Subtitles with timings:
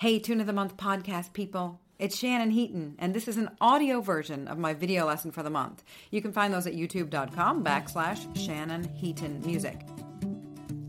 [0.00, 1.80] Hey, Tune of the Month podcast people.
[1.98, 5.50] It's Shannon Heaton, and this is an audio version of my video lesson for the
[5.50, 5.82] month.
[6.12, 9.80] You can find those at youtube.com backslash Shannon Heaton Music.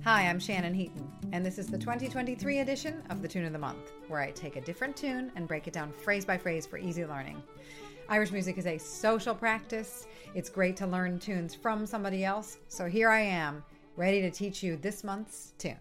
[0.04, 3.58] Hi, I'm Shannon Heaton, and this is the 2023 edition of the Tune of the
[3.58, 6.78] Month, where I take a different tune and break it down phrase by phrase for
[6.78, 7.42] easy learning.
[8.10, 10.06] Irish music is a social practice.
[10.36, 13.64] It's great to learn tunes from somebody else, so here I am,
[13.96, 15.78] ready to teach you this month's tune.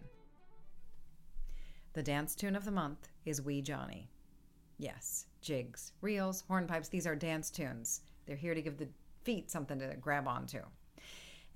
[1.99, 4.09] The dance tune of the month is Wee Johnny.
[4.79, 8.03] Yes, jigs, reels, hornpipes, these are dance tunes.
[8.25, 8.87] They're here to give the
[9.25, 10.61] feet something to grab onto.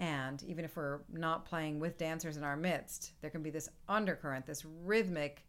[0.00, 3.68] And even if we're not playing with dancers in our midst, there can be this
[3.88, 5.44] undercurrent, this rhythmic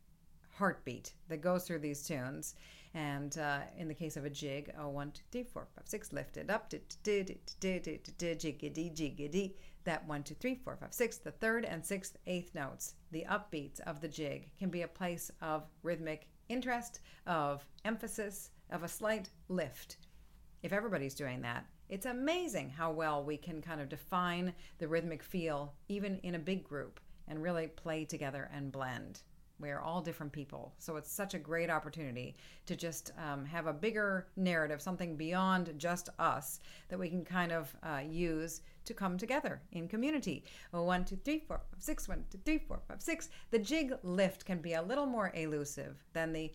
[0.52, 2.54] heartbeat that goes through these tunes.
[2.96, 6.38] And uh, in the case of a jig, one, two, three, four, five, six, lift
[6.38, 7.40] it up, jiggity,
[8.96, 9.56] jiggity.
[9.84, 13.80] That one, two, three, four, five, six, the third and sixth, eighth notes, the upbeats
[13.82, 19.30] of the jig, can be a place of rhythmic interest, of emphasis, of a slight
[19.50, 19.98] lift.
[20.62, 25.22] If everybody's doing that, it's amazing how well we can kind of define the rhythmic
[25.24, 29.22] feel, even in a big group, and really play together and blend.
[29.64, 30.74] We are all different people.
[30.78, 35.74] So it's such a great opportunity to just um, have a bigger narrative, something beyond
[35.78, 40.44] just us that we can kind of uh, use to come together in community.
[40.72, 42.10] One, two, three, four, five, six.
[42.10, 43.30] One, two, three, four, five, six.
[43.52, 46.52] The jig lift can be a little more elusive than the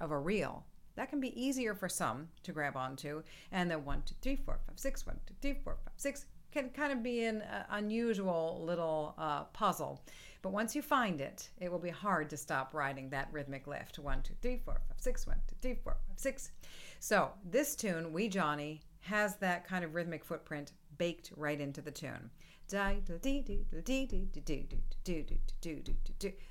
[0.00, 0.64] of a reel.
[0.94, 3.22] That can be easier for some to grab onto.
[3.50, 5.06] And the one, two, three, four, five, six.
[5.06, 9.44] One, two, three, four, five, six can kind of be an uh, unusual little uh,
[9.44, 10.02] puzzle.
[10.42, 13.98] But once you find it, it will be hard to stop riding that rhythmic lift.
[13.98, 15.26] One, two, three, four, five, six.
[15.26, 16.50] One, two, three, four, five, six.
[16.98, 21.90] So this tune, Wee Johnny, has that kind of rhythmic footprint baked right into the
[21.90, 22.30] tune.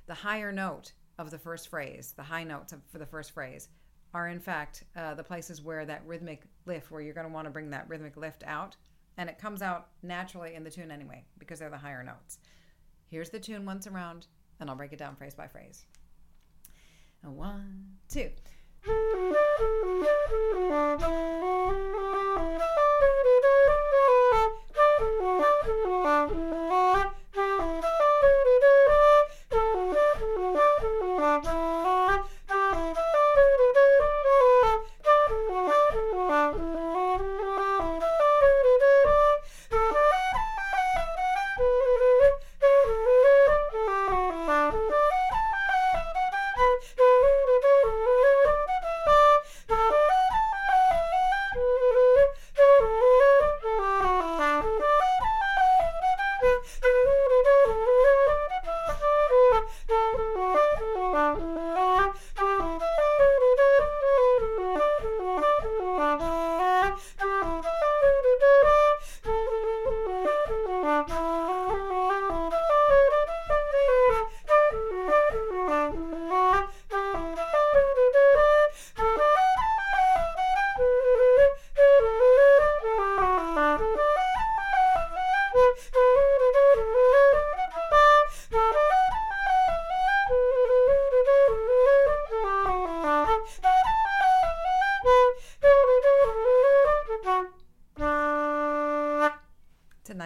[0.08, 3.70] The higher note of the first phrase, the high notes for the first phrase,
[4.14, 7.46] are in fact uh, the places where that rhythmic lift, where you're going to want
[7.46, 8.76] to bring that rhythmic lift out,
[9.22, 12.40] and it comes out naturally in the tune anyway because they're the higher notes.
[13.06, 14.26] Here's the tune once around,
[14.60, 15.86] and I'll break it down phrase by phrase.
[17.22, 18.32] One, two.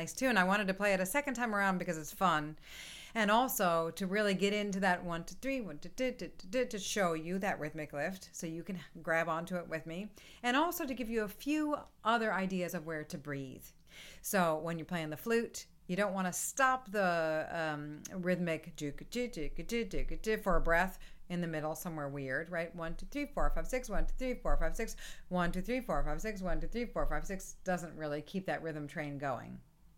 [0.05, 2.57] Nice and I wanted to play it a second time around because it's fun.
[3.16, 5.23] And also to really get into that one
[6.69, 10.09] to show you that rhythmic lift so you can grab onto it with me.
[10.43, 13.63] And also to give you a few other ideas of where to breathe.
[14.21, 18.75] So when you're playing the flute, you don't want to stop the um, rhythmic
[20.43, 20.99] for a breath
[21.29, 22.75] in the middle somewhere weird, right?
[22.75, 23.89] One, two, three, four, five, six.
[23.89, 24.95] One, two, three, four, five, six.
[25.29, 26.41] One, two, three, four, five, six.
[26.41, 27.55] One, two, three, four, five, six.
[27.63, 29.57] Doesn't really keep that rhythm train going.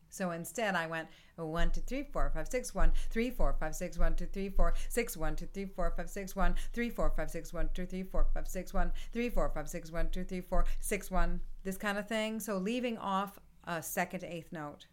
[0.10, 3.98] So instead, I went one, two, three, four, five, six, one, three, four, five, six,
[3.98, 7.30] one, two, three, four, six, one, two, three, four, five, six, one, three, four, five,
[7.30, 10.42] six, one, two, three, four, five, six, one, three, four, five, six, one, two, three,
[10.42, 11.42] four, six, one.
[11.64, 12.40] This kind of thing.
[12.40, 14.88] So leaving off a second eighth note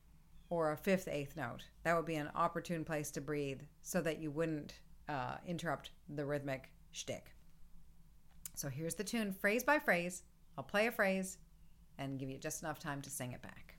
[0.50, 4.20] or a fifth eighth note, that would be an opportune place to breathe, so that
[4.20, 4.74] you wouldn't
[5.08, 7.34] uh, interrupt the rhythmic shtick.
[8.54, 10.22] So here's the tune, phrase by phrase.
[10.56, 11.38] I'll play a phrase
[11.98, 13.73] and give you just enough time to sing it back.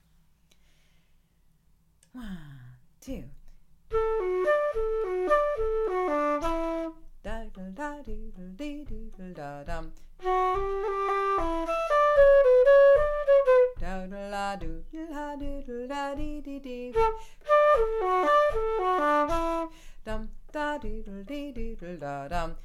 [2.16, 2.24] One,
[3.02, 3.24] two.
[7.22, 9.92] Da da da dee dee dee da dum.
[13.82, 16.94] Da da la do la do la dee dee dee.
[16.94, 17.10] Da
[20.06, 22.56] dum da doodle dee doodle da dum.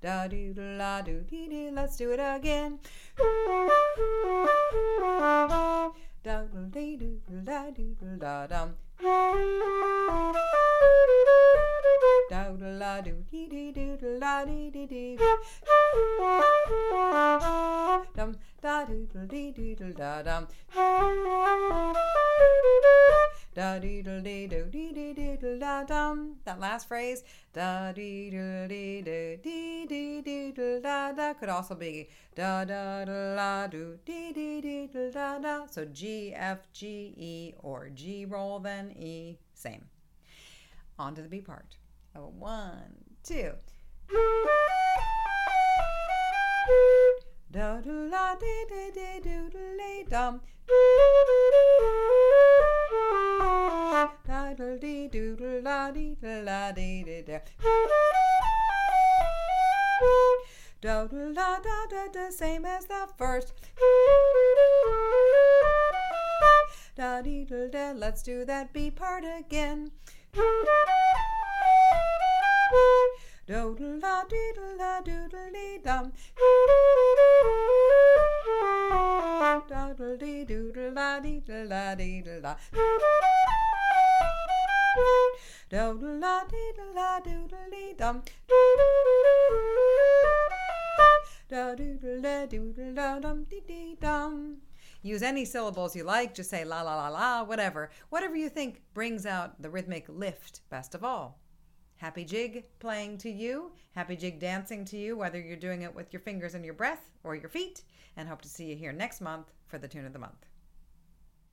[0.00, 1.70] Da doodle la doo dee dee.
[1.72, 2.78] Let's do it again.
[6.22, 8.74] Doodle dee doodle da doodle da dum.
[12.30, 15.16] Doodle la doo dee dee doodle la dee dee dee.
[18.16, 20.46] Dum da doodle dee doodle da dum.
[23.60, 26.36] Da doodle dee doo dee dee doodle da dum.
[26.44, 31.74] That last phrase, da dee doo dee doo dee dee doodle da da, could also
[31.74, 35.66] be da da da la do dee dee doodle da da.
[35.66, 39.84] So G F G E or G roll then E, same.
[40.98, 41.76] On to the B part.
[42.16, 43.52] Oh, one, two.
[47.52, 50.40] Da do la dee dee dee dee dum.
[54.60, 57.38] Diddle dee doodle la dee la dee dee da.
[60.82, 63.54] Doodle la da da da, same as the first.
[66.94, 69.92] Da dee da, let's do that B part again.
[73.46, 76.12] Doodle la doodle la doodle dee dum.
[79.70, 82.56] Doodle dee doodle la dee la dee la.
[85.70, 88.22] Doodle la doodle la doodle dee dum.
[91.48, 94.56] Doodle la doodle la dum dee dee dum.
[95.02, 97.90] Use any syllables you like, just say la la la la, whatever.
[98.08, 101.38] Whatever you think brings out the rhythmic lift best of all.
[101.96, 106.12] Happy jig playing to you, happy jig dancing to you, whether you're doing it with
[106.12, 107.82] your fingers and your breath or your feet,
[108.16, 110.49] and hope to see you here next month for the tune of the month.